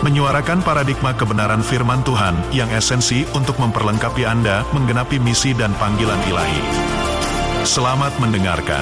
[0.00, 6.62] menyuarakan paradigma kebenaran firman Tuhan yang esensi untuk memperlengkapi Anda menggenapi misi dan panggilan ilahi.
[7.68, 8.80] Selamat mendengarkan.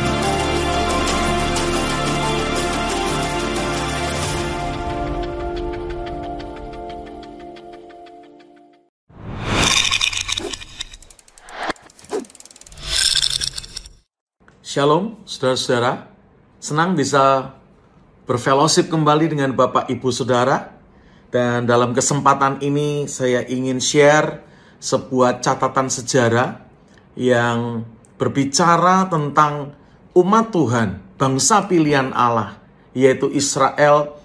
[14.62, 16.06] Shalom, saudara-saudara.
[16.62, 17.50] Senang bisa
[18.30, 20.77] berfellowship kembali dengan Bapak Ibu Saudara.
[21.28, 24.40] Dan dalam kesempatan ini saya ingin share
[24.80, 26.64] sebuah catatan sejarah
[27.18, 27.84] yang
[28.16, 29.76] berbicara tentang
[30.16, 30.88] umat Tuhan,
[31.20, 32.56] bangsa pilihan Allah,
[32.96, 34.16] yaitu Israel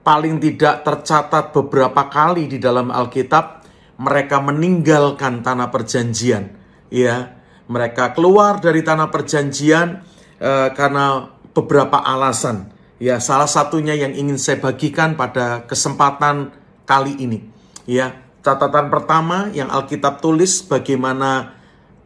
[0.00, 3.60] paling tidak tercatat beberapa kali di dalam Alkitab
[4.00, 6.48] mereka meninggalkan tanah perjanjian
[6.88, 7.36] ya
[7.68, 10.00] mereka keluar dari tanah perjanjian
[10.40, 12.72] uh, karena beberapa alasan.
[12.98, 16.50] Ya, salah satunya yang ingin saya bagikan pada kesempatan
[16.82, 17.46] kali ini.
[17.86, 21.54] Ya, catatan pertama yang Alkitab tulis bagaimana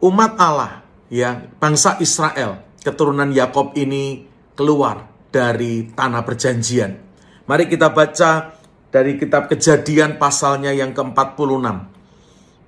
[0.05, 6.91] umat Allah, ya, bangsa Israel, keturunan Yakob ini keluar dari tanah perjanjian.
[7.49, 8.53] Mari kita baca
[8.93, 11.89] dari kitab Kejadian pasalnya yang ke-46.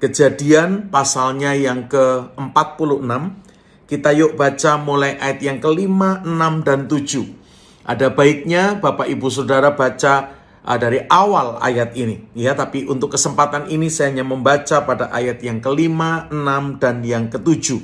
[0.01, 3.45] Kejadian pasalnya yang ke-46
[3.85, 7.44] kita yuk baca mulai ayat yang kelima, enam, dan tujuh.
[7.85, 10.33] Ada baiknya Bapak Ibu Saudara baca
[10.65, 12.33] uh, dari awal ayat ini.
[12.33, 12.57] ya.
[12.57, 17.77] Tapi untuk kesempatan ini saya hanya membaca pada ayat yang kelima, enam, dan yang ketujuh.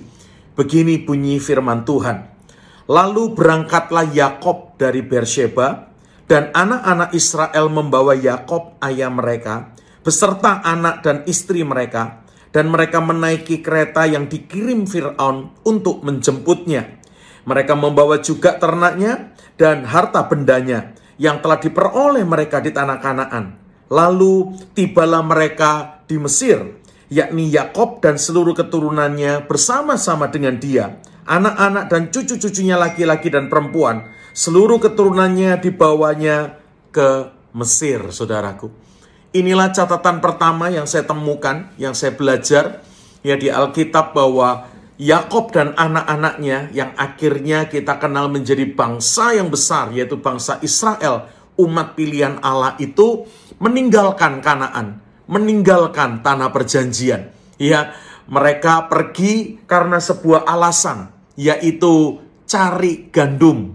[0.58, 2.28] Begini bunyi firman Tuhan.
[2.90, 5.94] Lalu berangkatlah Yakob dari Beersheba,
[6.32, 12.24] dan anak-anak Israel membawa Yakob ayah mereka, beserta anak dan istri mereka,
[12.56, 17.00] dan mereka menaiki kereta yang dikirim Firaun untuk menjemputnya.
[17.44, 19.31] Mereka membawa juga ternaknya
[19.62, 23.62] dan harta bendanya yang telah diperoleh mereka di tanah Kanaan.
[23.94, 26.82] Lalu tibalah mereka di Mesir,
[27.14, 30.98] yakni Yakob dan seluruh keturunannya bersama-sama dengan dia,
[31.30, 36.58] anak-anak dan cucu-cucunya laki-laki dan perempuan, seluruh keturunannya dibawanya
[36.90, 38.72] ke Mesir, saudaraku.
[39.36, 42.82] Inilah catatan pertama yang saya temukan, yang saya belajar
[43.22, 44.71] ya di Alkitab bahwa
[45.02, 51.26] Yakob dan anak-anaknya yang akhirnya kita kenal menjadi bangsa yang besar yaitu bangsa Israel,
[51.58, 53.26] umat pilihan Allah itu
[53.58, 57.34] meninggalkan Kanaan, meninggalkan tanah perjanjian.
[57.58, 57.98] Ya,
[58.30, 63.74] mereka pergi karena sebuah alasan yaitu cari gandum.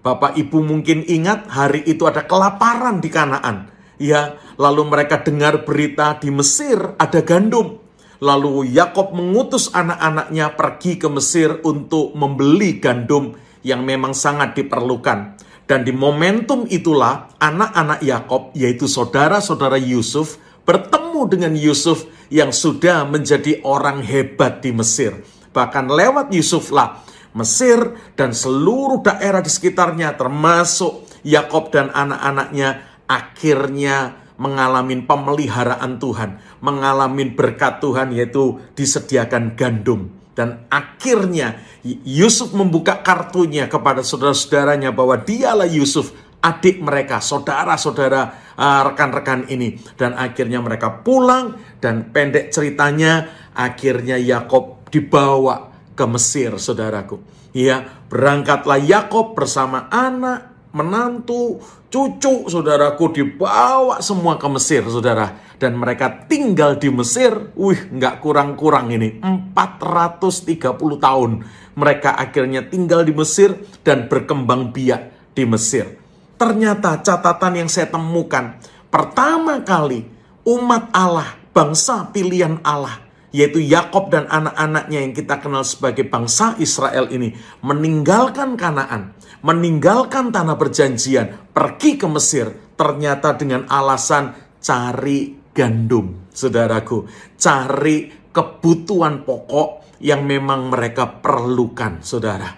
[0.00, 3.68] Bapak Ibu mungkin ingat hari itu ada kelaparan di Kanaan.
[4.00, 7.81] Ya, lalu mereka dengar berita di Mesir ada gandum.
[8.22, 13.34] Lalu Yakob mengutus anak-anaknya pergi ke Mesir untuk membeli gandum
[13.66, 15.34] yang memang sangat diperlukan.
[15.66, 23.58] Dan di momentum itulah anak-anak Yakob yaitu saudara-saudara Yusuf bertemu dengan Yusuf yang sudah menjadi
[23.66, 25.18] orang hebat di Mesir.
[25.50, 27.02] Bahkan lewat Yusuflah
[27.34, 37.30] Mesir dan seluruh daerah di sekitarnya termasuk Yakob dan anak-anaknya akhirnya mengalami pemeliharaan Tuhan, mengalami
[37.30, 40.10] berkat Tuhan yaitu disediakan gandum.
[40.34, 46.10] Dan akhirnya Yusuf membuka kartunya kepada saudara-saudaranya bahwa dialah Yusuf,
[46.42, 49.78] adik mereka, saudara-saudara uh, rekan-rekan ini.
[49.94, 57.20] Dan akhirnya mereka pulang dan pendek ceritanya akhirnya Yakob dibawa ke Mesir, saudaraku.
[57.52, 61.60] Ya, berangkatlah Yakob bersama anak, menantu,
[61.92, 65.36] cucu saudaraku dibawa semua ke Mesir saudara.
[65.60, 69.22] Dan mereka tinggal di Mesir, wih nggak kurang-kurang ini,
[69.54, 71.30] 430 tahun.
[71.78, 73.54] Mereka akhirnya tinggal di Mesir
[73.86, 76.02] dan berkembang biak di Mesir.
[76.34, 78.58] Ternyata catatan yang saya temukan,
[78.90, 80.02] pertama kali
[80.42, 82.98] umat Allah, bangsa pilihan Allah,
[83.30, 90.54] yaitu Yakob dan anak-anaknya yang kita kenal sebagai bangsa Israel ini meninggalkan Kanaan meninggalkan tanah
[90.54, 97.04] perjanjian, pergi ke Mesir, ternyata dengan alasan cari gandum, saudaraku,
[97.36, 102.48] cari kebutuhan pokok yang memang mereka perlukan, saudara.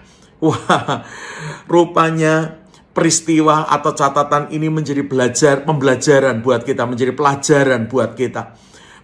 [0.41, 1.03] Wah,
[1.65, 2.65] rupanya
[2.95, 8.55] peristiwa atau catatan ini menjadi belajar, pembelajaran buat kita, menjadi pelajaran buat kita.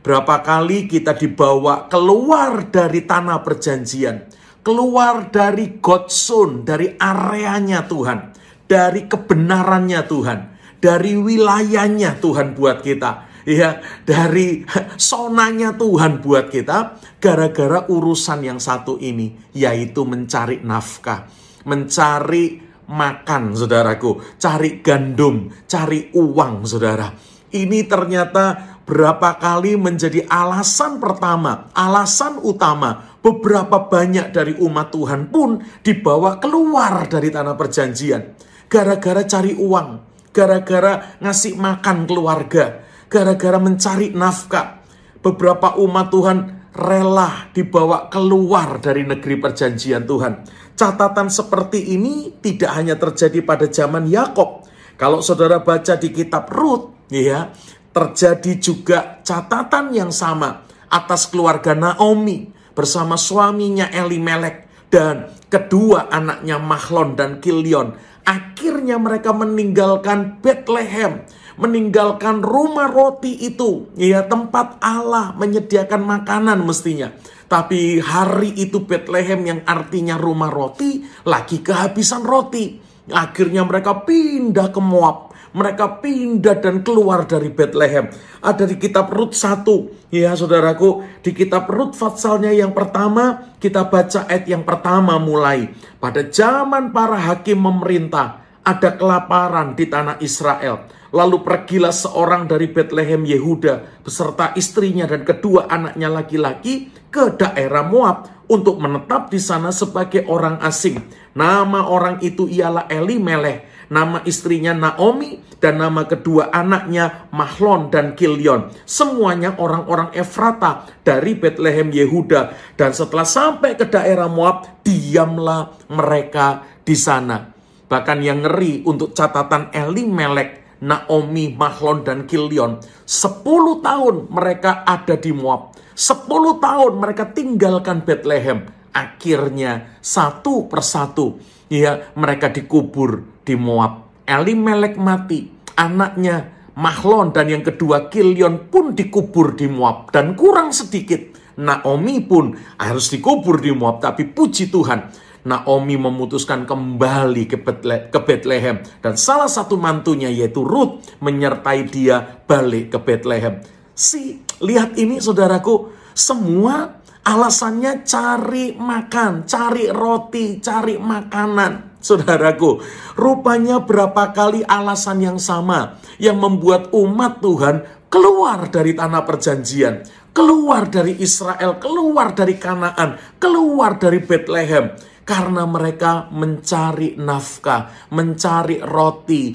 [0.02, 4.31] Berapa kali kita dibawa keluar dari tanah perjanjian,
[4.62, 8.34] keluar dari God zone, dari areanya Tuhan,
[8.66, 10.40] dari kebenarannya Tuhan,
[10.78, 13.30] dari wilayahnya Tuhan buat kita.
[13.42, 14.62] Ya, dari
[15.02, 21.26] sonanya Tuhan buat kita gara-gara urusan yang satu ini yaitu mencari nafkah,
[21.66, 27.10] mencari makan saudaraku, cari gandum, cari uang saudara.
[27.52, 33.16] Ini ternyata berapa kali menjadi alasan pertama, alasan utama.
[33.24, 38.36] Beberapa banyak dari umat Tuhan pun dibawa keluar dari tanah perjanjian.
[38.68, 39.90] Gara-gara cari uang,
[40.36, 44.84] gara-gara ngasih makan keluarga, gara-gara mencari nafkah.
[45.24, 46.38] Beberapa umat Tuhan
[46.76, 50.44] rela dibawa keluar dari negeri perjanjian Tuhan.
[50.76, 54.68] Catatan seperti ini tidak hanya terjadi pada zaman Yakob.
[54.98, 57.54] Kalau saudara baca di kitab Rut, ya,
[57.92, 67.16] terjadi juga catatan yang sama atas keluarga Naomi bersama suaminya Elimelek dan kedua anaknya Mahlon
[67.16, 67.96] dan Kilion.
[68.22, 71.26] Akhirnya mereka meninggalkan Bethlehem,
[71.58, 77.12] meninggalkan rumah roti itu, ya tempat Allah menyediakan makanan mestinya.
[77.52, 82.80] Tapi hari itu Bethlehem yang artinya rumah roti lagi kehabisan roti.
[83.12, 88.08] Akhirnya mereka pindah ke Moab mereka pindah dan keluar dari Bethlehem.
[88.40, 90.12] Ada di kitab Rut 1.
[90.12, 95.72] Ya saudaraku, di kitab Rut fatsalnya yang pertama, kita baca ayat yang pertama mulai.
[96.00, 100.88] Pada zaman para hakim memerintah, ada kelaparan di tanah Israel.
[101.12, 108.48] Lalu pergilah seorang dari Bethlehem Yehuda beserta istrinya dan kedua anaknya laki-laki ke daerah Moab
[108.48, 111.04] untuk menetap di sana sebagai orang asing.
[111.36, 118.74] Nama orang itu ialah Elimelech nama istrinya Naomi, dan nama kedua anaknya Mahlon dan Kilion.
[118.88, 122.56] Semuanya orang-orang Efrata dari Bethlehem Yehuda.
[122.74, 127.52] Dan setelah sampai ke daerah Moab, diamlah mereka di sana.
[127.86, 132.82] Bahkan yang ngeri untuk catatan Elimelek, Naomi, Mahlon, dan Kilion.
[133.06, 135.78] Sepuluh tahun mereka ada di Moab.
[135.94, 138.66] Sepuluh tahun mereka tinggalkan Bethlehem.
[138.92, 141.40] Akhirnya satu persatu
[141.72, 144.24] ya mereka dikubur di Moab.
[144.26, 151.20] Elimelek mati, anaknya Mahlon dan yang kedua Kilion pun dikubur di Moab dan kurang sedikit
[151.60, 155.12] Naomi pun harus dikubur di Moab tapi puji Tuhan
[155.44, 162.96] Naomi memutuskan kembali ke, Betle Bethlehem dan salah satu mantunya yaitu Ruth menyertai dia balik
[162.96, 163.60] ke Bethlehem.
[163.92, 171.91] Si lihat ini saudaraku, semua Alasannya cari makan, cari roti, cari makanan.
[172.02, 172.82] Saudaraku,
[173.14, 180.02] rupanya berapa kali alasan yang sama yang membuat umat Tuhan keluar dari tanah perjanjian,
[180.34, 189.54] keluar dari Israel, keluar dari Kanaan, keluar dari Bethlehem karena mereka mencari nafkah, mencari roti,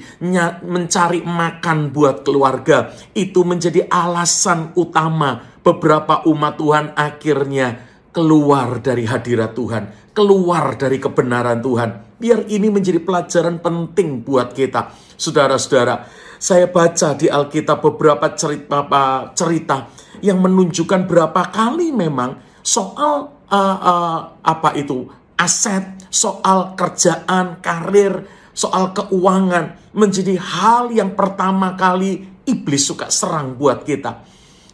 [0.63, 2.95] mencari makan buat keluarga.
[3.11, 7.83] Itu menjadi alasan utama beberapa umat Tuhan akhirnya
[8.15, 9.83] keluar dari hadirat Tuhan,
[10.15, 12.06] keluar dari kebenaran Tuhan.
[12.17, 14.89] Biar ini menjadi pelajaran penting buat kita.
[15.17, 16.09] Saudara-saudara,
[16.41, 18.85] saya baca di Alkitab beberapa cerita,
[19.37, 19.77] cerita
[20.25, 25.05] yang menunjukkan berapa kali memang soal uh, uh, apa itu
[25.37, 28.25] aset, soal kerjaan, karir,
[28.57, 34.25] soal keuangan menjadi hal yang pertama kali iblis suka serang buat kita.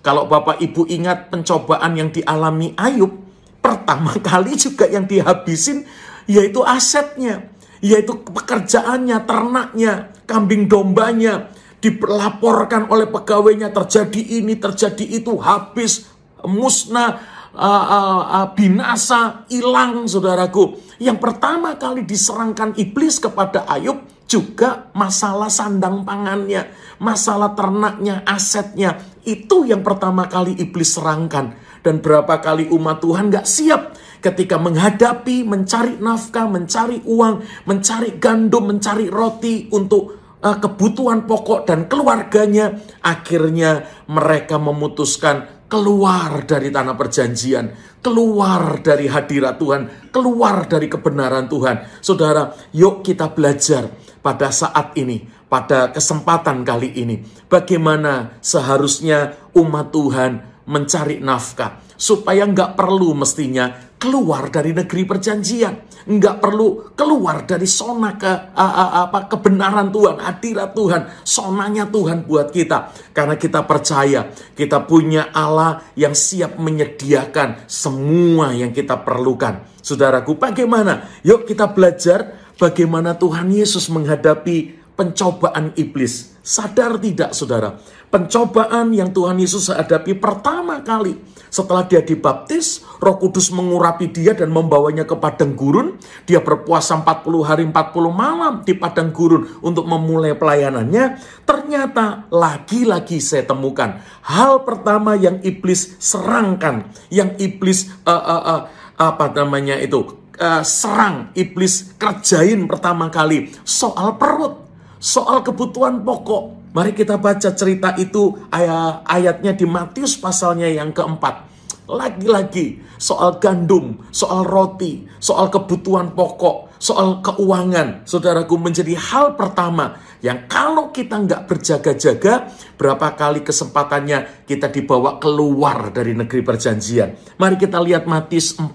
[0.03, 3.12] Kalau Bapak Ibu ingat pencobaan yang dialami Ayub,
[3.59, 5.83] pertama kali juga yang dihabisin
[6.30, 7.51] yaitu asetnya,
[7.84, 11.51] yaitu pekerjaannya, ternaknya, kambing dombanya,
[11.84, 16.08] dilaporkan oleh pegawainya terjadi ini, terjadi itu, habis,
[16.48, 17.20] musnah,
[17.51, 20.80] uh, uh, uh, binasa, hilang saudaraku.
[21.03, 28.98] Yang pertama kali diserangkan iblis kepada Ayub juga masalah sandang pangannya, masalah ternaknya, asetnya.
[29.27, 31.53] Itu yang pertama kali iblis serangkan.
[31.84, 33.92] Dan berapa kali umat Tuhan gak siap
[34.24, 41.92] ketika menghadapi, mencari nafkah, mencari uang, mencari gandum, mencari roti untuk uh, kebutuhan pokok dan
[41.92, 42.72] keluarganya.
[43.03, 49.82] Akhirnya mereka memutuskan keluar dari tanah perjanjian, keluar dari hadirat Tuhan,
[50.13, 52.00] keluar dari kebenaran Tuhan.
[52.00, 53.92] Saudara, yuk kita belajar
[54.24, 55.20] pada saat ini,
[55.51, 60.32] pada kesempatan kali ini, bagaimana seharusnya umat Tuhan
[60.63, 68.19] mencari nafkah supaya nggak perlu mestinya keluar dari negeri perjanjian, nggak perlu keluar dari zona
[68.19, 72.91] ke apa kebenaran Tuhan, hadirat Tuhan, sonanya Tuhan buat kita.
[73.15, 74.27] Karena kita percaya
[74.60, 79.63] kita punya Allah yang siap menyediakan semua yang kita perlukan.
[79.79, 81.07] Saudaraku, bagaimana?
[81.24, 86.36] Yuk kita belajar bagaimana Tuhan Yesus menghadapi pencobaan iblis.
[86.43, 87.79] Sadar tidak, saudara?
[88.13, 91.17] Pencobaan yang Tuhan Yesus hadapi pertama kali
[91.50, 95.98] setelah dia dibaptis, Roh Kudus mengurapi dia dan membawanya ke padang gurun.
[96.29, 97.74] Dia berpuasa 40 hari 40
[98.13, 101.17] malam di padang gurun untuk memulai pelayanannya.
[101.41, 108.62] Ternyata lagi-lagi saya temukan hal pertama yang iblis serangkan, yang iblis uh, uh, uh,
[108.98, 114.58] apa namanya itu uh, serang, iblis kerjain pertama kali soal perut,
[115.01, 116.62] soal kebutuhan pokok.
[116.74, 121.46] Mari kita baca cerita itu ayat ayatnya di Matius pasalnya yang keempat.
[121.86, 128.10] Lagi-lagi soal gandum, soal roti, soal kebutuhan pokok, soal keuangan.
[128.10, 135.94] Saudaraku menjadi hal pertama yang kalau kita nggak berjaga-jaga, berapa kali kesempatannya kita dibawa keluar
[135.94, 137.38] dari negeri perjanjian.
[137.38, 138.74] Mari kita lihat Matius 4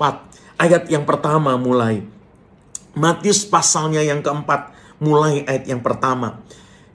[0.55, 2.07] ayat yang pertama mulai.
[2.95, 4.71] Matius pasalnya yang keempat
[5.03, 6.39] mulai ayat yang pertama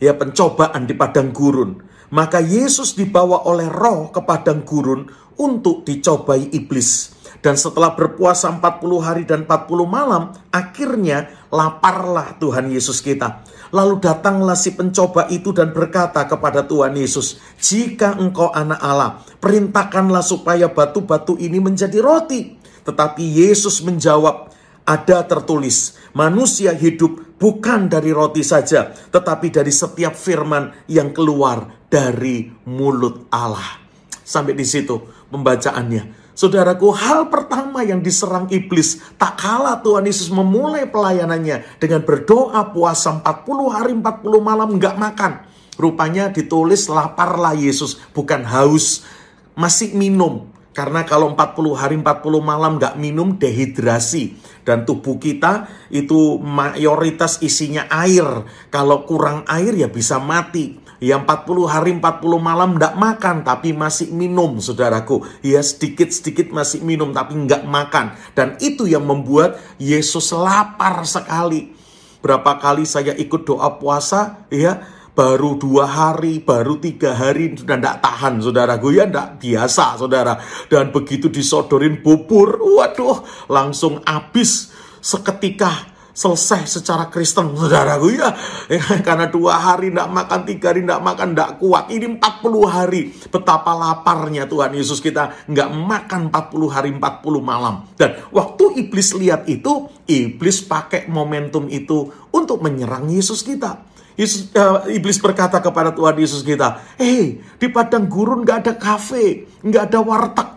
[0.04, 1.80] ya pencobaan di padang gurun.
[2.12, 5.08] Maka Yesus dibawa oleh roh ke padang gurun
[5.40, 7.16] untuk dicobai iblis.
[7.44, 13.44] Dan setelah berpuasa 40 hari dan 40 malam, akhirnya laparlah Tuhan Yesus kita.
[13.76, 20.24] Lalu datanglah si pencoba itu dan berkata kepada Tuhan Yesus, "Jika engkau anak Allah, perintahkanlah
[20.24, 22.56] supaya batu-batu ini menjadi roti."
[22.88, 24.53] Tetapi Yesus menjawab,
[24.84, 32.48] "Ada tertulis, manusia hidup bukan dari roti saja, tetapi dari setiap firman yang keluar dari
[32.68, 33.84] mulut Allah.
[34.24, 36.24] Sampai di situ pembacaannya.
[36.34, 43.22] Saudaraku, hal pertama yang diserang iblis tak kalah Tuhan Yesus memulai pelayanannya dengan berdoa puasa
[43.22, 45.46] 40 hari 40 malam nggak makan.
[45.78, 49.06] Rupanya ditulis laparlah Yesus, bukan haus.
[49.54, 54.42] Masih minum, karena kalau 40 hari 40 malam nggak minum dehidrasi.
[54.65, 58.25] Dan tubuh kita itu mayoritas isinya air.
[58.74, 60.82] Kalau kurang air ya bisa mati.
[61.03, 65.22] Ya 40 hari 40 malam nggak makan tapi masih minum saudaraku.
[65.46, 68.18] Ya sedikit-sedikit masih minum tapi nggak makan.
[68.34, 71.75] Dan itu yang membuat Yesus lapar sekali.
[72.24, 74.80] Berapa kali saya ikut doa puasa ya
[75.13, 80.34] baru dua hari, baru tiga hari sudah tidak tahan saudara gue ya tidak biasa saudara.
[80.67, 88.29] Dan begitu disodorin bubur waduh langsung habis seketika selesai secara Kristen saudara gue ya.
[88.70, 91.86] ya karena dua hari tidak makan tiga hari tidak makan tidak kuat.
[91.93, 93.01] Ini 40 hari.
[93.29, 95.46] Betapa laparnya Tuhan Yesus kita.
[95.46, 97.01] Nggak makan 40 hari 40
[97.41, 97.86] malam.
[97.98, 104.86] Dan waktu iblis lihat itu iblis pakai momentum itu untuk menyerang Yesus kita Yesus, uh,
[104.93, 110.00] iblis berkata kepada Tuhan Yesus kita, "Hei, di padang gurun nggak ada kafe, nggak ada
[110.05, 110.50] warteg,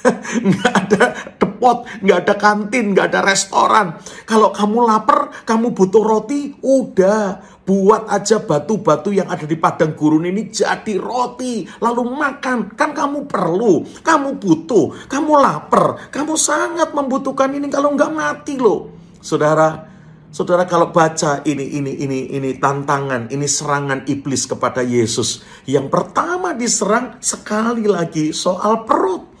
[0.48, 1.02] nggak ada
[1.36, 4.00] depot, nggak ada kantin, nggak ada restoran.
[4.24, 10.24] Kalau kamu lapar, kamu butuh roti, udah buat aja batu-batu yang ada di padang gurun
[10.24, 12.72] ini jadi roti, lalu makan.
[12.72, 17.68] Kan kamu perlu, kamu butuh, kamu lapar, kamu sangat membutuhkan ini.
[17.68, 18.88] Kalau nggak mati loh,
[19.20, 19.91] saudara."
[20.32, 25.44] Saudara kalau baca ini ini ini ini tantangan, ini serangan iblis kepada Yesus.
[25.68, 29.31] Yang pertama diserang sekali lagi soal perut.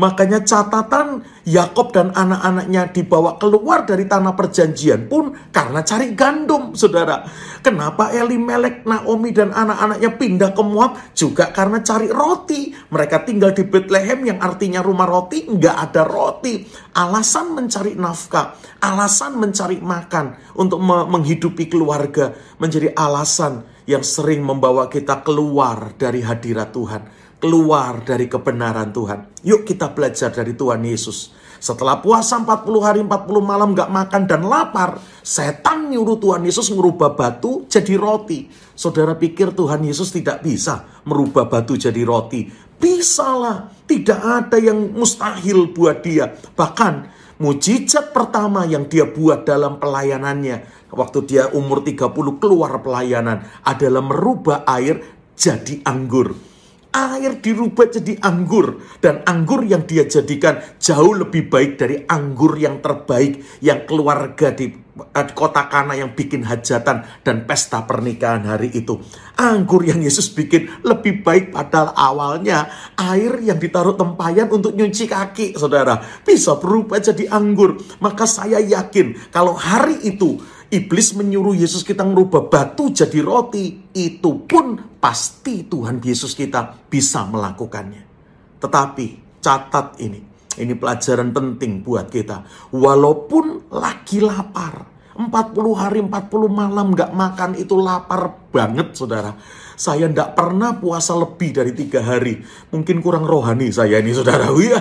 [0.00, 7.26] Makanya catatan Yakob dan anak-anaknya dibawa keluar dari tanah perjanjian pun karena cari gandum, saudara.
[7.60, 10.96] Kenapa Eli Melek, Naomi dan anak-anaknya pindah ke Moab?
[11.12, 12.72] Juga karena cari roti.
[12.72, 16.64] Mereka tinggal di Bethlehem yang artinya rumah roti, nggak ada roti.
[16.96, 25.26] Alasan mencari nafkah, alasan mencari makan untuk menghidupi keluarga menjadi alasan yang sering membawa kita
[25.26, 29.42] keluar dari hadirat Tuhan keluar dari kebenaran Tuhan.
[29.42, 31.34] Yuk kita belajar dari Tuhan Yesus.
[31.58, 37.18] Setelah puasa 40 hari 40 malam gak makan dan lapar, setan nyuruh Tuhan Yesus merubah
[37.18, 38.46] batu jadi roti.
[38.78, 42.46] Saudara pikir Tuhan Yesus tidak bisa merubah batu jadi roti?
[42.78, 46.34] Bisalah, tidak ada yang mustahil buat dia.
[46.34, 46.94] Bahkan
[47.42, 52.10] mujizat pertama yang dia buat dalam pelayanannya waktu dia umur 30
[52.42, 54.98] keluar pelayanan adalah merubah air
[55.38, 56.51] jadi anggur
[56.92, 62.84] air dirubah jadi anggur dan anggur yang dia jadikan jauh lebih baik dari anggur yang
[62.84, 64.68] terbaik yang keluarga di
[65.16, 69.00] eh, kota Kana yang bikin hajatan dan pesta pernikahan hari itu.
[69.40, 72.68] Anggur yang Yesus bikin lebih baik padahal awalnya
[73.00, 77.80] air yang ditaruh tempayan untuk nyuci kaki, Saudara, bisa berubah jadi anggur.
[78.04, 80.36] Maka saya yakin kalau hari itu
[80.72, 83.92] Iblis menyuruh Yesus kita merubah batu jadi roti.
[83.92, 88.08] Itu pun pasti Tuhan Yesus kita bisa melakukannya.
[88.56, 89.06] Tetapi
[89.44, 90.32] catat ini.
[90.52, 92.44] Ini pelajaran penting buat kita.
[92.72, 94.91] Walaupun lagi lapar.
[95.16, 95.28] 40
[95.76, 96.08] hari 40
[96.48, 99.36] malam gak makan itu lapar banget saudara.
[99.72, 102.38] Saya tidak pernah puasa lebih dari tiga hari.
[102.70, 104.46] Mungkin kurang rohani saya ini saudara.
[104.62, 104.78] Ya.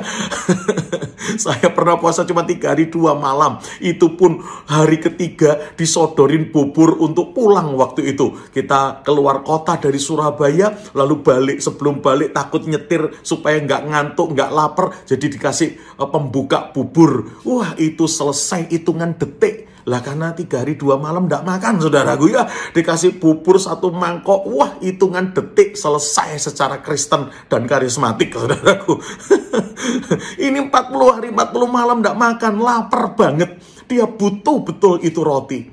[1.42, 3.58] Saya pernah puasa cuma tiga hari dua malam.
[3.82, 8.36] Itu pun hari ketiga disodorin bubur untuk pulang waktu itu.
[8.52, 11.58] Kita keluar kota dari Surabaya, lalu balik.
[11.64, 14.94] Sebelum balik takut nyetir supaya nggak ngantuk, nggak lapar.
[15.08, 17.42] Jadi dikasih uh, pembuka bubur.
[17.48, 19.71] Wah itu selesai hitungan detik.
[19.90, 22.46] Lah karena tiga hari dua malam nggak makan saudaraku ya.
[22.76, 24.46] Dikasih bubur satu mangkok.
[24.46, 29.02] Wah hitungan detik selesai secara Kristen dan karismatik saudaraku.
[30.46, 32.54] Ini 40 hari 40 malam nggak makan.
[32.62, 33.58] Lapar banget.
[33.90, 35.66] Dia butuh betul itu roti.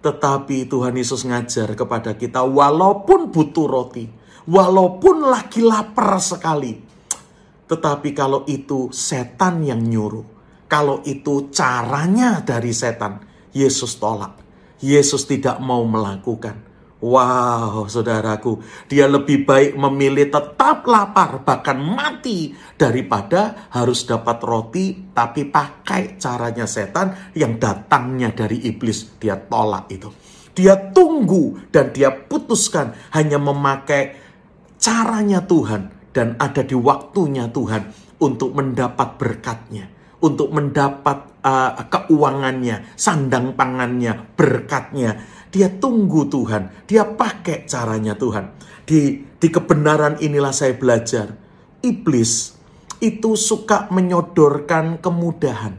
[0.00, 4.08] Tetapi Tuhan Yesus ngajar kepada kita walaupun butuh roti.
[4.48, 6.80] Walaupun lagi lapar sekali.
[7.68, 10.40] Tetapi kalau itu setan yang nyuruh.
[10.64, 14.38] Kalau itu caranya dari setan Yesus tolak.
[14.80, 16.70] Yesus tidak mau melakukan.
[17.00, 25.48] Wow, saudaraku, dia lebih baik memilih tetap lapar, bahkan mati, daripada harus dapat roti, tapi
[25.48, 29.16] pakai caranya setan yang datangnya dari iblis.
[29.16, 30.12] Dia tolak itu.
[30.52, 34.20] Dia tunggu dan dia putuskan hanya memakai
[34.76, 43.56] caranya Tuhan dan ada di waktunya Tuhan untuk mendapat berkatnya untuk mendapat uh, keuangannya, sandang
[43.56, 45.20] pangannya, berkatnya.
[45.50, 48.54] Dia tunggu Tuhan, dia pakai caranya Tuhan.
[48.86, 51.34] Di, di kebenaran inilah saya belajar.
[51.82, 52.54] Iblis
[53.02, 55.74] itu suka menyodorkan kemudahan.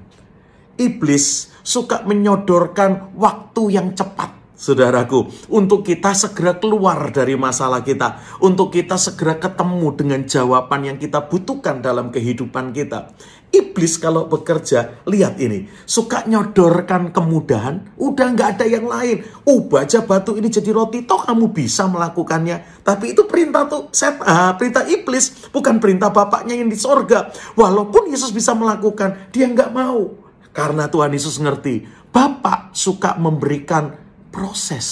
[0.76, 8.70] Iblis suka menyodorkan waktu yang cepat saudaraku, untuk kita segera keluar dari masalah kita, untuk
[8.70, 13.10] kita segera ketemu dengan jawaban yang kita butuhkan dalam kehidupan kita.
[13.52, 19.28] Iblis kalau bekerja, lihat ini, suka nyodorkan kemudahan, udah nggak ada yang lain.
[19.44, 22.80] Ubah aja batu ini jadi roti, toh kamu bisa melakukannya.
[22.80, 27.28] Tapi itu perintah tuh set, ah, perintah iblis, bukan perintah bapaknya yang di sorga.
[27.60, 30.16] Walaupun Yesus bisa melakukan, dia nggak mau.
[30.56, 33.96] Karena Tuhan Yesus ngerti, Bapak suka memberikan
[34.32, 34.88] proses.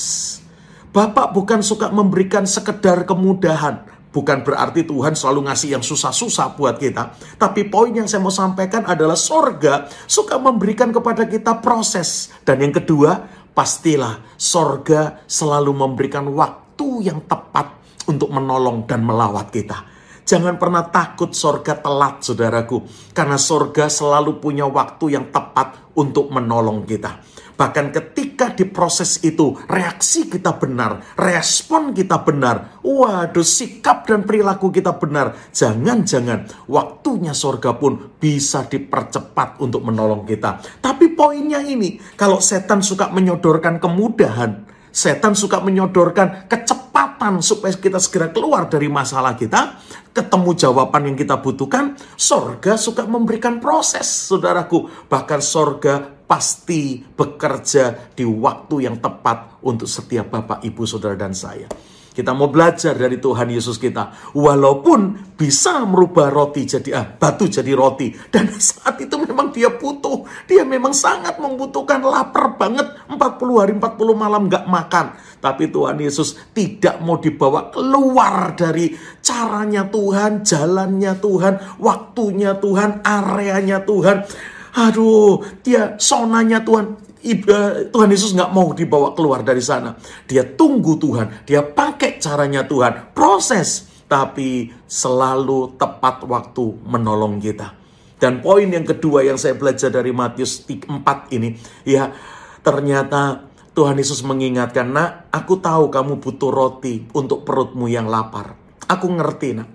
[0.91, 3.98] Bapak bukan suka memberikan sekedar kemudahan.
[4.09, 7.13] Bukan berarti Tuhan selalu ngasih yang susah-susah buat kita.
[7.37, 12.33] Tapi poin yang saya mau sampaikan adalah sorga suka memberikan kepada kita proses.
[12.41, 13.21] Dan yang kedua,
[13.53, 17.77] pastilah sorga selalu memberikan waktu yang tepat
[18.09, 19.77] untuk menolong dan melawat kita.
[20.29, 22.85] Jangan pernah takut sorga telat, saudaraku.
[23.13, 27.17] Karena sorga selalu punya waktu yang tepat untuk menolong kita.
[27.59, 34.71] Bahkan ketika di proses itu reaksi kita benar, respon kita benar, waduh sikap dan perilaku
[34.71, 35.35] kita benar.
[35.51, 40.63] Jangan-jangan waktunya sorga pun bisa dipercepat untuk menolong kita.
[40.79, 48.31] Tapi poinnya ini, kalau setan suka menyodorkan kemudahan, setan suka menyodorkan kecepatan supaya kita segera
[48.31, 49.83] keluar dari masalah kita,
[50.15, 54.87] ketemu jawaban yang kita butuhkan, sorga suka memberikan proses, saudaraku.
[55.11, 61.65] Bahkan sorga pasti bekerja di waktu yang tepat untuk setiap Bapak, Ibu, Saudara, dan saya.
[62.13, 64.35] Kita mau belajar dari Tuhan Yesus kita.
[64.35, 68.11] Walaupun bisa merubah roti jadi ah, batu jadi roti.
[68.29, 70.27] Dan saat itu memang dia butuh.
[70.45, 72.85] Dia memang sangat membutuhkan lapar banget.
[73.07, 75.15] 40 hari 40 malam gak makan.
[75.39, 78.91] Tapi Tuhan Yesus tidak mau dibawa keluar dari
[79.23, 84.27] caranya Tuhan, jalannya Tuhan, waktunya Tuhan, areanya Tuhan
[84.75, 86.99] Aduh, dia sonanya Tuhan.
[87.91, 89.97] Tuhan Yesus nggak mau dibawa keluar dari sana.
[90.23, 97.75] Dia tunggu Tuhan, dia pakai caranya Tuhan, proses, tapi selalu tepat waktu menolong kita.
[98.19, 100.87] Dan poin yang kedua yang saya belajar dari Matius 4
[101.35, 102.11] ini, ya
[102.63, 108.55] ternyata Tuhan Yesus mengingatkan, nak, aku tahu kamu butuh roti untuk perutmu yang lapar.
[108.91, 109.69] Aku ngerti, nak.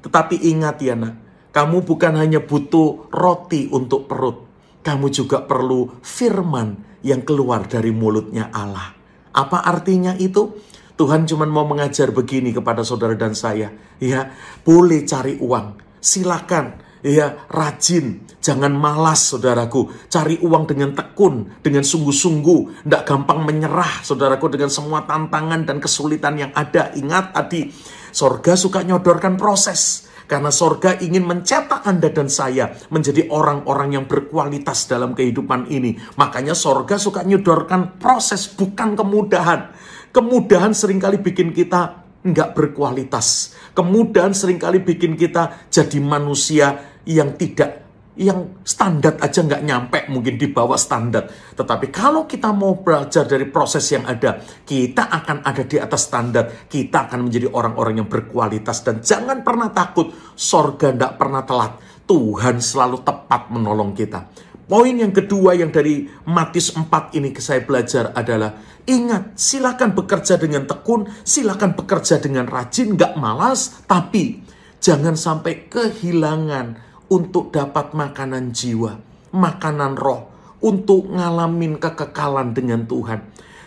[0.00, 1.14] Tetapi ingat ya, nak,
[1.52, 4.48] kamu bukan hanya butuh roti untuk perut,
[4.80, 8.96] kamu juga perlu firman yang keluar dari mulutnya Allah.
[9.36, 10.48] Apa artinya itu?
[10.96, 13.72] Tuhan cuma mau mengajar begini kepada saudara dan saya.
[14.00, 14.32] Ya,
[14.64, 16.00] boleh cari uang.
[16.00, 16.80] Silakan.
[17.02, 18.22] Ya, rajin.
[18.38, 19.90] Jangan malas, saudaraku.
[20.06, 22.86] Cari uang dengan tekun, dengan sungguh-sungguh.
[22.86, 26.94] Tidak gampang menyerah, saudaraku, dengan semua tantangan dan kesulitan yang ada.
[26.94, 27.74] Ingat tadi,
[28.14, 30.11] sorga suka nyodorkan proses.
[30.32, 36.00] Karena sorga ingin mencetak Anda dan saya menjadi orang-orang yang berkualitas dalam kehidupan ini.
[36.16, 39.76] Makanya sorga suka nyodorkan proses, bukan kemudahan.
[40.08, 43.52] Kemudahan sering kali bikin kita nggak berkualitas.
[43.76, 47.81] Kemudahan sering kali bikin kita jadi manusia yang tidak
[48.12, 51.24] yang standar aja nggak nyampe mungkin di bawah standar.
[51.56, 54.36] Tetapi kalau kita mau belajar dari proses yang ada,
[54.68, 56.68] kita akan ada di atas standar.
[56.68, 60.12] Kita akan menjadi orang-orang yang berkualitas dan jangan pernah takut.
[60.36, 61.72] Sorga nggak pernah telat.
[62.04, 64.28] Tuhan selalu tepat menolong kita.
[64.68, 68.56] Poin yang kedua yang dari Matius 4 ini saya belajar adalah
[68.88, 74.40] ingat silakan bekerja dengan tekun, silakan bekerja dengan rajin, nggak malas, tapi
[74.80, 78.96] jangan sampai kehilangan untuk dapat makanan jiwa,
[79.36, 80.32] makanan roh,
[80.64, 83.20] untuk ngalamin kekekalan dengan Tuhan.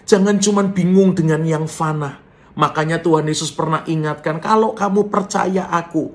[0.10, 2.25] Jangan cuma bingung dengan yang fana.
[2.58, 6.10] Makanya Tuhan Yesus pernah ingatkan, kalau kamu percaya aku,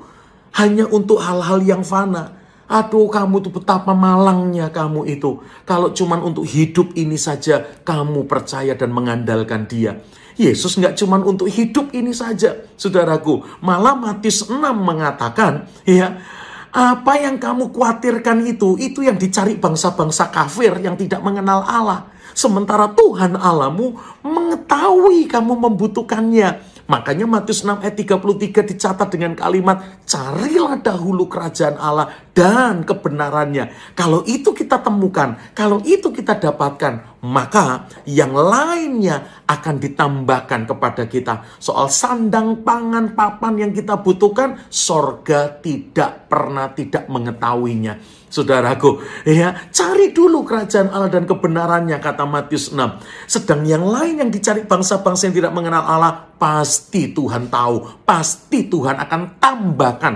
[0.59, 2.35] hanya untuk hal-hal yang fana.
[2.71, 5.43] Aduh kamu tuh betapa malangnya kamu itu.
[5.67, 9.99] Kalau cuma untuk hidup ini saja kamu percaya dan mengandalkan dia.
[10.39, 13.43] Yesus nggak cuma untuk hidup ini saja, saudaraku.
[13.61, 16.23] Malah Matius 6 mengatakan, ya,
[16.71, 22.07] apa yang kamu khawatirkan itu, itu yang dicari bangsa-bangsa kafir yang tidak mengenal Allah.
[22.31, 26.71] Sementara Tuhan Allahmu mengetahui kamu membutuhkannya.
[26.91, 33.95] Makanya Matius 6 ayat 33 dicatat dengan kalimat, carilah dahulu kerajaan Allah dan kebenarannya.
[33.95, 41.45] Kalau itu kita temukan, kalau itu kita dapatkan, maka yang lainnya akan ditambahkan kepada kita.
[41.61, 48.01] Soal sandang, pangan, papan yang kita butuhkan, sorga tidak pernah tidak mengetahuinya.
[48.31, 52.79] Saudaraku, ya, cari dulu kerajaan Allah dan kebenarannya kata Matius 6.
[53.27, 58.97] Sedang yang lain yang dicari bangsa-bangsa yang tidak mengenal Allah, pasti Tuhan tahu, pasti Tuhan
[59.03, 60.15] akan tambahkan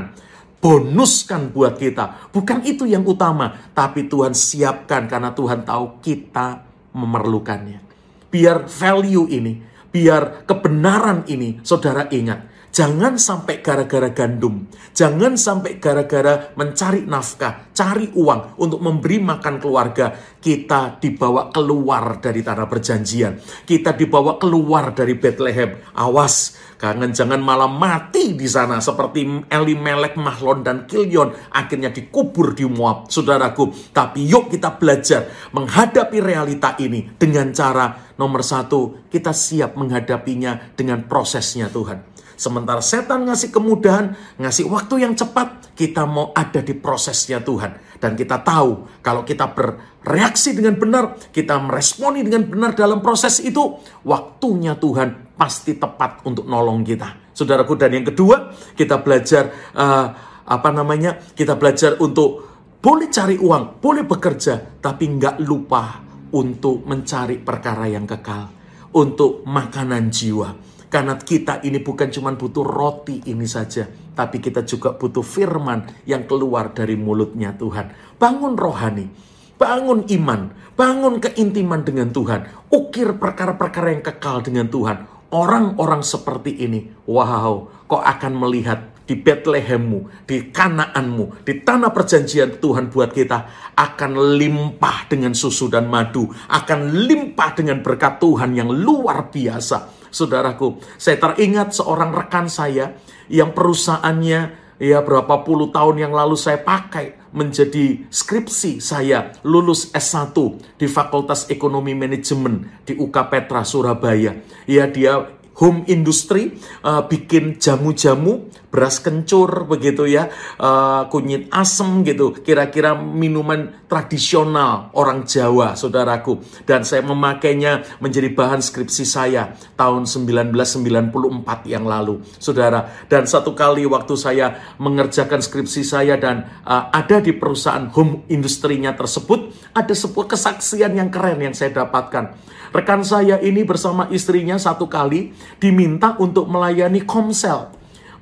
[0.62, 2.32] bonuskan buat kita.
[2.32, 7.83] Bukan itu yang utama, tapi Tuhan siapkan karena Tuhan tahu kita memerlukannya.
[8.30, 9.52] Biar value ini,
[9.90, 14.66] biar kebenaran ini, saudara ingat, Jangan sampai gara-gara gandum.
[14.90, 20.10] Jangan sampai gara-gara mencari nafkah, cari uang untuk memberi makan keluarga.
[20.42, 23.38] Kita dibawa keluar dari tanah perjanjian.
[23.62, 25.87] Kita dibawa keluar dari Bethlehem.
[25.94, 32.66] Awas, kangen jangan malah mati di sana seperti Elimelek, Mahlon, dan Kilyon akhirnya dikubur di
[32.66, 33.94] Moab, saudaraku.
[33.94, 41.06] Tapi yuk kita belajar menghadapi realita ini dengan cara nomor satu, kita siap menghadapinya dengan
[41.06, 42.14] prosesnya Tuhan.
[42.35, 47.99] Sementara setan ngasih kemudahan, ngasih waktu yang cepat, kita mau ada di prosesnya Tuhan.
[48.03, 53.79] Dan kita tahu kalau kita bereaksi dengan benar, kita meresponi dengan benar dalam proses itu,
[54.03, 57.35] waktunya Tuhan pasti tepat untuk nolong kita.
[57.35, 60.07] Saudaraku, dan yang kedua, kita belajar uh,
[60.44, 61.18] apa namanya?
[61.35, 62.51] Kita belajar untuk
[62.83, 66.03] boleh cari uang, boleh bekerja, tapi nggak lupa
[66.35, 68.51] untuk mencari perkara yang kekal,
[68.99, 73.83] untuk makanan jiwa karena kita ini bukan cuma butuh roti ini saja,
[74.14, 78.14] tapi kita juga butuh firman yang keluar dari mulutnya Tuhan.
[78.14, 79.11] Bangun rohani,
[79.59, 85.11] bangun iman, bangun keintiman dengan Tuhan, ukir perkara-perkara yang kekal dengan Tuhan.
[85.35, 92.87] Orang-orang seperti ini, wow, kau akan melihat di Bethlehemmu, di Kanaanmu, di tanah perjanjian Tuhan
[92.94, 93.38] buat kita
[93.74, 100.79] akan limpah dengan susu dan madu, akan limpah dengan berkat Tuhan yang luar biasa saudaraku.
[100.94, 102.94] Saya teringat seorang rekan saya
[103.27, 104.40] yang perusahaannya
[104.79, 110.35] ya berapa puluh tahun yang lalu saya pakai menjadi skripsi saya lulus S1
[110.79, 114.38] di Fakultas Ekonomi Manajemen di UK Petra Surabaya.
[114.70, 120.26] Ya dia home industry, uh, bikin jamu-jamu, beras kencur begitu ya,
[120.58, 126.42] uh, kunyit asem gitu, kira-kira minuman tradisional orang Jawa, saudaraku.
[126.66, 133.06] Dan saya memakainya menjadi bahan skripsi saya tahun 1994 yang lalu, saudara.
[133.06, 138.90] Dan satu kali waktu saya mengerjakan skripsi saya dan uh, ada di perusahaan home industrinya
[138.98, 142.34] tersebut, ada sebuah kesaksian yang keren yang saya dapatkan.
[142.74, 145.30] Rekan saya ini bersama istrinya satu kali
[145.62, 147.70] diminta untuk melayani komsel,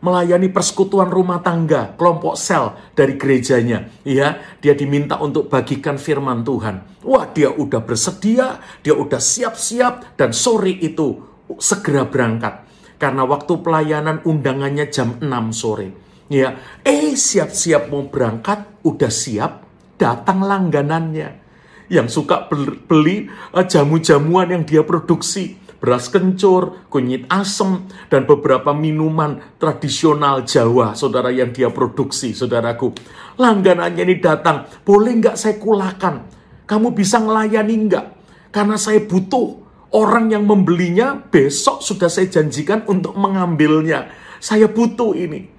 [0.02, 3.88] melayani persekutuan rumah tangga, kelompok sel dari gerejanya.
[4.02, 7.06] Ya, dia diminta untuk bagikan firman Tuhan.
[7.06, 11.22] Wah, dia udah bersedia, dia udah siap-siap dan sore itu
[11.62, 12.68] segera berangkat.
[13.02, 15.90] karena waktu pelayanan undangannya jam 6 sore.
[16.30, 16.54] Ya,
[16.86, 19.66] eh siap-siap mau berangkat, udah siap,
[19.98, 21.42] datang langganannya.
[21.90, 22.46] Yang suka
[22.86, 30.94] beli eh, jamu-jamuan yang dia produksi, beras kencur, kunyit asem, dan beberapa minuman tradisional Jawa,
[30.94, 32.94] saudara yang dia produksi, saudaraku.
[33.34, 36.22] Langganannya ini datang, boleh nggak saya kulakan?
[36.70, 38.06] Kamu bisa ngelayani nggak?
[38.54, 39.58] Karena saya butuh
[39.90, 44.06] orang yang membelinya, besok sudah saya janjikan untuk mengambilnya.
[44.38, 45.50] Saya butuh ini.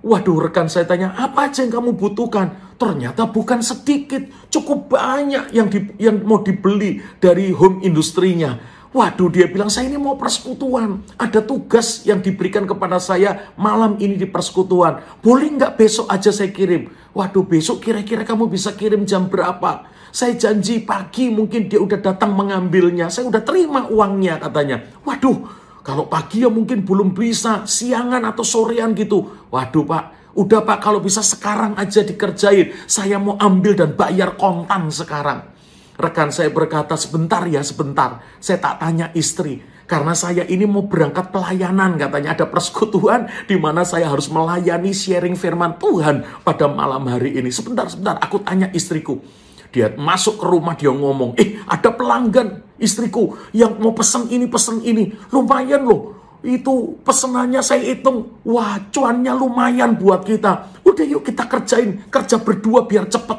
[0.00, 2.80] Waduh, rekan saya tanya, apa aja yang kamu butuhkan?
[2.80, 9.44] Ternyata bukan sedikit, cukup banyak yang di, yang mau dibeli dari home industrinya Waduh, dia
[9.44, 11.04] bilang, saya ini mau persekutuan.
[11.20, 15.04] Ada tugas yang diberikan kepada saya malam ini di persekutuan.
[15.20, 16.88] Boleh nggak besok aja saya kirim?
[17.12, 19.84] Waduh, besok kira-kira kamu bisa kirim jam berapa?
[20.08, 23.12] Saya janji pagi mungkin dia udah datang mengambilnya.
[23.12, 24.80] Saya udah terima uangnya katanya.
[25.04, 25.44] Waduh,
[25.84, 27.68] kalau pagi ya mungkin belum bisa.
[27.68, 29.28] Siangan atau sorean gitu.
[29.52, 32.72] Waduh pak, udah pak kalau bisa sekarang aja dikerjain.
[32.88, 35.52] Saya mau ambil dan bayar kontan sekarang.
[35.96, 38.20] Rekan saya berkata, sebentar ya, sebentar.
[38.40, 39.64] Saya tak tanya istri.
[39.86, 45.38] Karena saya ini mau berangkat pelayanan, katanya ada persekutuan di mana saya harus melayani sharing
[45.38, 47.54] firman Tuhan pada malam hari ini.
[47.54, 49.22] Sebentar, sebentar, aku tanya istriku.
[49.70, 54.82] Dia masuk ke rumah, dia ngomong, eh ada pelanggan istriku yang mau pesen ini, pesen
[54.82, 55.14] ini.
[55.30, 58.42] Lumayan loh, itu pesenannya saya hitung.
[58.42, 60.82] Wah, cuannya lumayan buat kita.
[60.82, 63.38] Udah yuk kita kerjain, kerja berdua biar cepet.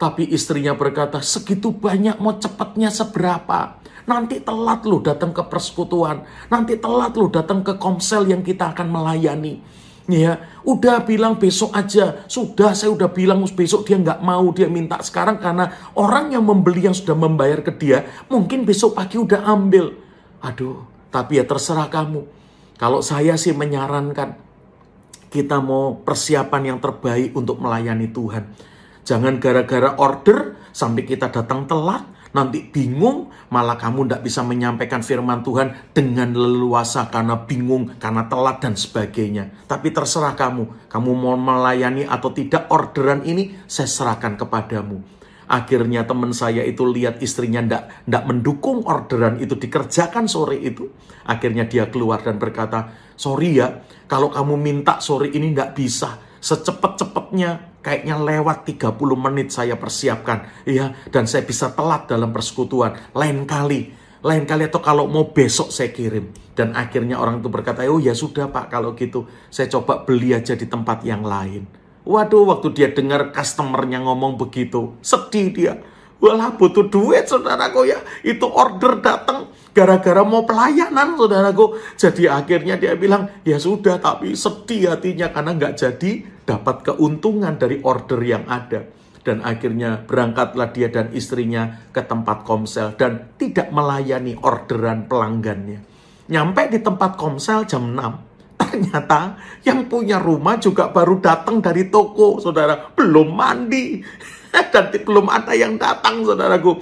[0.00, 3.76] Tapi istrinya berkata, segitu banyak mau cepatnya seberapa?
[4.08, 6.24] Nanti telat lu datang ke persekutuan.
[6.48, 9.60] Nanti telat lu datang ke komsel yang kita akan melayani.
[10.08, 12.24] Ya, udah bilang besok aja.
[12.24, 14.48] Sudah, saya udah bilang besok dia nggak mau.
[14.56, 19.20] Dia minta sekarang karena orang yang membeli yang sudah membayar ke dia, mungkin besok pagi
[19.20, 19.92] udah ambil.
[20.40, 20.80] Aduh,
[21.12, 22.24] tapi ya terserah kamu.
[22.80, 24.32] Kalau saya sih menyarankan,
[25.28, 28.69] kita mau persiapan yang terbaik untuk melayani Tuhan
[29.10, 35.42] Jangan gara-gara order sampai kita datang telat, nanti bingung, malah kamu tidak bisa menyampaikan firman
[35.42, 39.66] Tuhan dengan leluasa karena bingung, karena telat dan sebagainya.
[39.66, 45.02] Tapi terserah kamu, kamu mau melayani atau tidak orderan ini, saya serahkan kepadamu.
[45.50, 50.86] Akhirnya teman saya itu lihat istrinya ndak ndak mendukung orderan itu dikerjakan sore itu.
[51.26, 56.30] Akhirnya dia keluar dan berkata, sorry ya, kalau kamu minta sore ini ndak bisa.
[56.38, 60.48] Secepat-cepatnya kayaknya lewat 30 menit saya persiapkan.
[60.64, 62.96] Ya dan saya bisa telat dalam persekutuan.
[63.16, 63.92] Lain kali.
[64.20, 66.28] Lain kali atau kalau mau besok saya kirim.
[66.52, 69.24] Dan akhirnya orang itu berkata oh ya sudah pak kalau gitu.
[69.48, 71.64] Saya coba beli aja di tempat yang lain.
[72.04, 75.74] Waduh waktu dia dengar customernya ngomong begitu sedih dia.
[76.20, 77.96] Walah butuh duit saudaraku ya.
[78.20, 81.80] Itu order datang gara-gara mau pelayanan saudaraku.
[81.96, 86.10] Jadi akhirnya dia bilang ya sudah tapi sedih hatinya karena nggak jadi
[86.50, 88.82] dapat keuntungan dari order yang ada.
[89.20, 95.84] Dan akhirnya berangkatlah dia dan istrinya ke tempat komsel dan tidak melayani orderan pelanggannya.
[96.32, 98.00] Nyampe di tempat komsel jam 6.
[98.60, 102.90] Ternyata yang punya rumah juga baru datang dari toko, saudara.
[102.96, 104.00] Belum mandi.
[104.72, 106.80] Dan belum ada yang datang, saudaraku.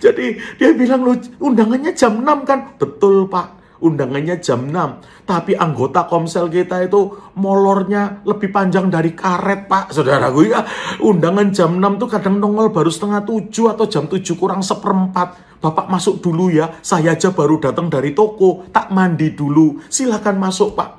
[0.00, 1.04] Jadi dia bilang,
[1.36, 2.80] undangannya jam 6 kan?
[2.80, 3.59] Betul, Pak.
[3.80, 5.24] Undangannya jam 6.
[5.24, 9.96] Tapi anggota komsel kita itu molornya lebih panjang dari karet, Pak.
[9.96, 10.60] Saudaraku, ya.
[11.00, 15.60] Undangan jam 6 tuh kadang nongol baru setengah 7 atau jam 7 kurang seperempat.
[15.60, 19.80] Bapak masuk dulu ya, saya aja baru datang dari toko, tak mandi dulu.
[19.92, 20.90] Silahkan masuk, Pak.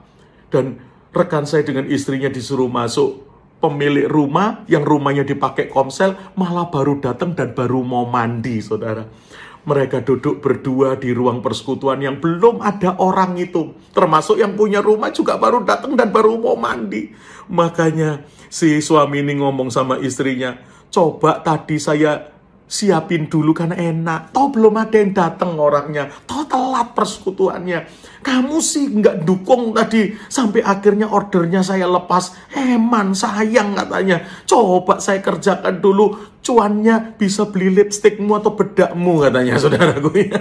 [0.54, 0.78] Dan
[1.10, 7.38] rekan saya dengan istrinya disuruh masuk pemilik rumah yang rumahnya dipakai komsel malah baru datang
[7.38, 9.06] dan baru mau mandi, saudara.
[9.62, 13.78] Mereka duduk berdua di ruang persekutuan yang belum ada orang itu.
[13.94, 17.14] Termasuk yang punya rumah juga baru datang dan baru mau mandi.
[17.52, 20.58] Makanya si suami ini ngomong sama istrinya,
[20.90, 22.41] coba tadi saya
[22.72, 24.32] siapin dulu karena enak.
[24.32, 26.08] Toh belum ada yang datang orangnya.
[26.24, 27.80] Toh telat persekutuannya.
[28.24, 32.32] Kamu sih nggak dukung tadi sampai akhirnya ordernya saya lepas.
[32.56, 34.24] Eman sayang katanya.
[34.48, 36.40] Coba saya kerjakan dulu.
[36.40, 40.32] Cuannya bisa beli lipstikmu atau bedakmu katanya saudaraku.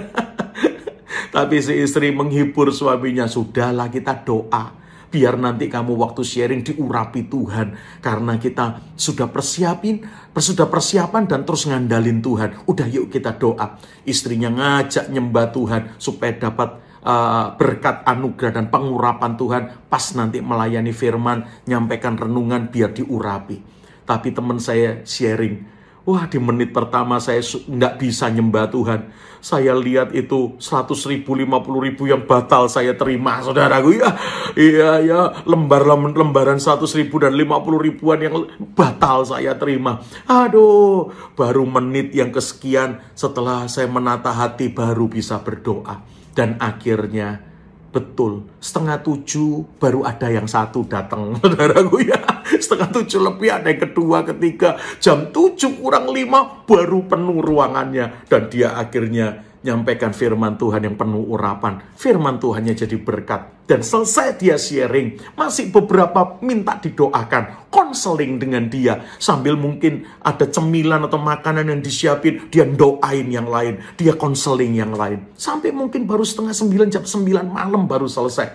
[1.35, 3.27] Tapi si istri menghibur suaminya.
[3.27, 4.80] Sudahlah kita doa
[5.11, 7.75] biar nanti kamu waktu sharing diurapi Tuhan.
[7.99, 12.63] Karena kita sudah persiapin sudah persiapan dan terus ngandalin Tuhan.
[12.65, 13.75] Udah yuk kita doa.
[14.07, 19.63] Istrinya ngajak nyembah Tuhan supaya dapat uh, berkat anugerah dan pengurapan Tuhan.
[19.91, 23.59] Pas nanti melayani firman nyampaikan renungan biar diurapi.
[24.07, 29.13] Tapi teman saya sharing Wah di menit pertama saya nggak bisa nyembah Tuhan.
[29.37, 34.01] Saya lihat itu 100 ribu, 50 ribu yang batal saya terima saudaraku.
[34.01, 34.09] Ya,
[34.57, 40.01] iya, ya, lembar lembaran 100 ribu dan 50 ribuan yang batal saya terima.
[40.25, 46.01] Aduh, baru menit yang kesekian setelah saya menata hati baru bisa berdoa.
[46.33, 47.50] Dan akhirnya
[47.91, 52.23] Betul, setengah tujuh baru ada yang satu datang, saudaraku ya.
[52.47, 54.79] Setengah tujuh lebih ada yang kedua, ketiga.
[55.03, 58.31] Jam tujuh kurang lima baru penuh ruangannya.
[58.31, 61.81] Dan dia akhirnya nyampaikan firman Tuhan yang penuh urapan.
[61.93, 63.61] Firman Tuhannya jadi berkat.
[63.69, 69.05] Dan selesai dia sharing, masih beberapa minta didoakan, konseling dengan dia.
[69.15, 74.91] Sambil mungkin ada cemilan atau makanan yang disiapin, dia doain yang lain, dia konseling yang
[74.91, 75.23] lain.
[75.39, 78.47] Sampai mungkin baru setengah sembilan, jam sembilan malam baru selesai.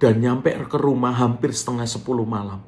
[0.00, 2.64] Dan nyampe ke rumah hampir setengah sepuluh malam.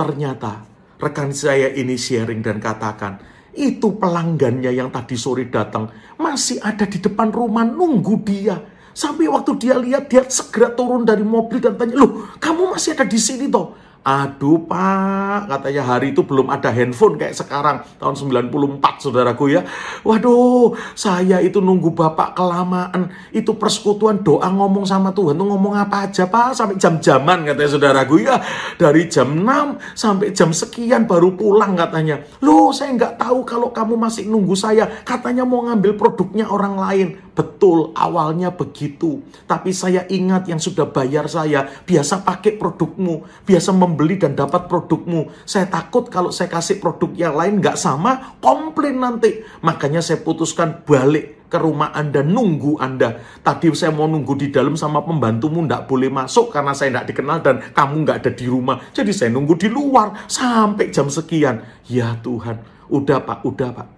[0.00, 0.64] Ternyata
[0.96, 5.88] rekan saya ini sharing dan katakan, itu pelanggannya yang tadi sore datang
[6.20, 8.56] masih ada di depan rumah nunggu dia.
[8.96, 13.04] Sampai waktu dia lihat, dia segera turun dari mobil dan tanya, loh kamu masih ada
[13.04, 13.76] di sini toh?
[14.06, 19.66] Aduh pak, katanya hari itu belum ada handphone kayak sekarang, tahun 94 saudaraku ya.
[20.06, 26.06] Waduh, saya itu nunggu bapak kelamaan, itu persekutuan doa ngomong sama Tuhan, tuh ngomong apa
[26.06, 28.38] aja pak, sampai jam-jaman katanya saudaraku ya.
[28.78, 32.22] Dari jam 6 sampai jam sekian baru pulang katanya.
[32.46, 37.25] Loh, saya nggak tahu kalau kamu masih nunggu saya, katanya mau ngambil produknya orang lain.
[37.36, 39.20] Betul, awalnya begitu.
[39.44, 45.28] Tapi saya ingat yang sudah bayar saya, biasa pakai produkmu, biasa membeli dan dapat produkmu.
[45.44, 49.44] Saya takut kalau saya kasih produk yang lain nggak sama, komplain nanti.
[49.60, 53.20] Makanya saya putuskan balik ke rumah Anda, nunggu Anda.
[53.44, 57.38] Tadi saya mau nunggu di dalam sama pembantumu, nggak boleh masuk karena saya nggak dikenal
[57.44, 58.80] dan kamu nggak ada di rumah.
[58.96, 61.60] Jadi saya nunggu di luar sampai jam sekian.
[61.84, 63.95] Ya Tuhan, udah Pak, udah Pak.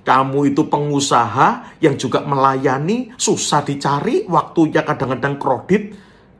[0.00, 5.82] Kamu itu pengusaha yang juga melayani, susah dicari, waktunya kadang-kadang kredit.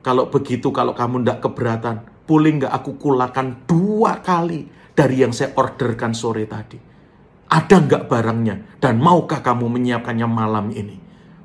[0.01, 4.65] Kalau begitu, kalau kamu tidak keberatan, boleh nggak aku kulakan dua kali
[4.97, 6.81] dari yang saya orderkan sore tadi?
[7.51, 8.81] Ada nggak barangnya?
[8.81, 10.97] Dan maukah kamu menyiapkannya malam ini?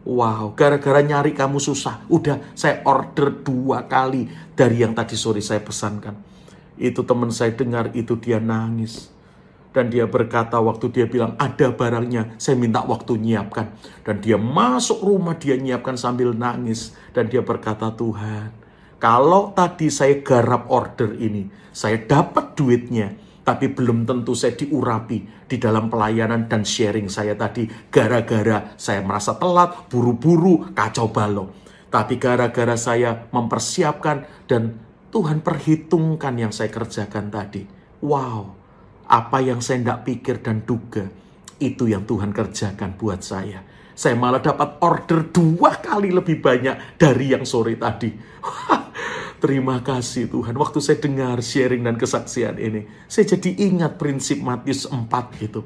[0.06, 2.06] Wow, gara-gara nyari kamu susah.
[2.14, 6.14] Udah, saya order dua kali dari yang tadi sore saya pesankan.
[6.78, 9.15] Itu teman saya dengar, itu dia nangis.
[9.76, 13.76] Dan dia berkata waktu dia bilang ada barangnya, saya minta waktu nyiapkan.
[14.08, 16.96] Dan dia masuk rumah, dia nyiapkan sambil nangis.
[17.12, 18.56] Dan dia berkata, Tuhan,
[18.96, 23.12] kalau tadi saya garap order ini, saya dapat duitnya,
[23.44, 27.68] tapi belum tentu saya diurapi di dalam pelayanan dan sharing saya tadi.
[27.92, 31.52] Gara-gara saya merasa telat, buru-buru, kacau balau.
[31.92, 34.80] Tapi gara-gara saya mempersiapkan dan
[35.12, 37.68] Tuhan perhitungkan yang saya kerjakan tadi.
[38.02, 38.65] Wow,
[39.06, 41.06] apa yang saya tidak pikir dan duga,
[41.62, 43.62] itu yang Tuhan kerjakan buat saya.
[43.96, 48.12] Saya malah dapat order dua kali lebih banyak dari yang sore tadi.
[49.44, 50.58] Terima kasih Tuhan.
[50.58, 55.08] Waktu saya dengar sharing dan kesaksian ini, saya jadi ingat prinsip Matius 4
[55.40, 55.64] itu.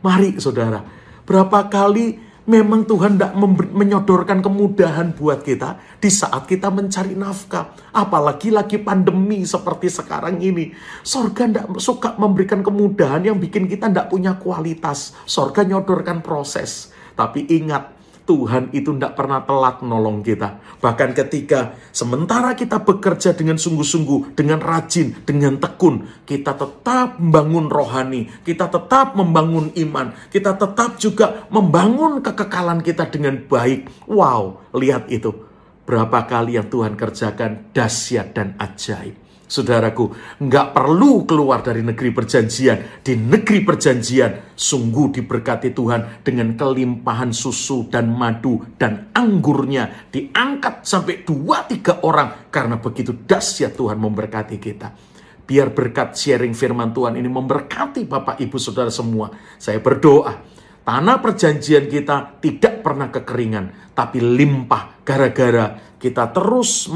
[0.00, 0.80] Mari saudara,
[1.26, 2.16] berapa kali
[2.46, 3.34] Memang Tuhan tidak
[3.74, 7.74] menyodorkan kemudahan buat kita di saat kita mencari nafkah.
[7.90, 10.70] Apalagi lagi pandemi seperti sekarang ini.
[11.02, 15.18] Sorga tidak suka memberikan kemudahan yang bikin kita tidak punya kualitas.
[15.26, 16.94] Sorga nyodorkan proses.
[17.18, 17.95] Tapi ingat,
[18.26, 20.58] Tuhan itu tidak pernah telat menolong kita.
[20.82, 28.26] Bahkan ketika sementara kita bekerja dengan sungguh-sungguh, dengan rajin, dengan tekun, kita tetap membangun rohani,
[28.42, 34.10] kita tetap membangun iman, kita tetap juga membangun kekekalan kita dengan baik.
[34.10, 35.30] Wow, lihat itu.
[35.86, 39.25] Berapa kali yang Tuhan kerjakan dahsyat dan ajaib.
[39.46, 40.10] Saudaraku,
[40.42, 42.98] nggak perlu keluar dari negeri perjanjian.
[42.98, 50.10] Di negeri perjanjian, sungguh diberkati Tuhan dengan kelimpahan susu dan madu dan anggurnya.
[50.10, 54.90] Diangkat sampai dua tiga orang karena begitu dahsyat Tuhan memberkati kita.
[55.46, 59.30] Biar berkat sharing firman Tuhan ini memberkati Bapak Ibu Saudara semua.
[59.62, 60.42] Saya berdoa,
[60.82, 66.90] tanah perjanjian kita tidak pernah kekeringan, tapi limpah gara-gara kita terus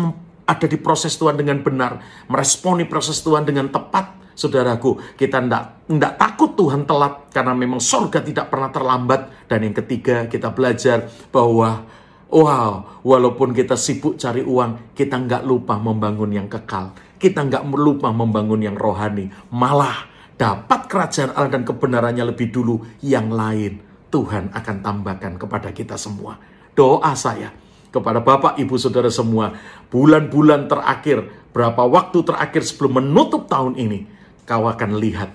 [0.50, 5.14] ada di proses Tuhan dengan benar, meresponi proses Tuhan dengan tepat, saudaraku.
[5.14, 9.46] Kita tidak tidak takut Tuhan telat karena memang sorga tidak pernah terlambat.
[9.46, 11.86] Dan yang ketiga kita belajar bahwa
[12.34, 16.90] wow, walaupun kita sibuk cari uang, kita nggak lupa membangun yang kekal.
[17.20, 19.30] Kita nggak lupa membangun yang rohani.
[19.54, 20.08] Malah
[20.40, 23.86] dapat kerajaan Allah dan kebenarannya lebih dulu yang lain.
[24.10, 26.34] Tuhan akan tambahkan kepada kita semua.
[26.74, 27.54] Doa saya,
[27.90, 29.54] kepada Bapak, Ibu, Saudara semua,
[29.90, 34.06] bulan-bulan terakhir, berapa waktu terakhir sebelum menutup tahun ini,
[34.46, 35.30] kau akan lihat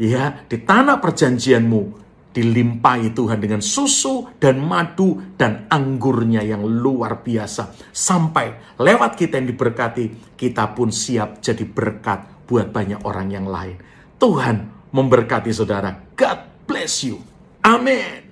[0.00, 7.90] ya di tanah perjanjianmu dilimpahi Tuhan dengan susu dan madu dan anggurnya yang luar biasa.
[7.90, 13.76] Sampai lewat kita yang diberkati, kita pun siap jadi berkat buat banyak orang yang lain.
[14.18, 15.90] Tuhan memberkati saudara.
[16.14, 16.38] God
[16.70, 17.18] bless you.
[17.66, 18.29] Amin.